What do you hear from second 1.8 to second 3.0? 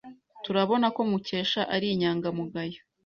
inyangamugayo.